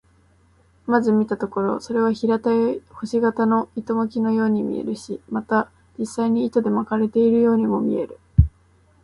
[0.87, 8.17] まず見たところ、それは平たい星形の糸巻のように見えるし、また実際に糸で巻かれているようにも見える。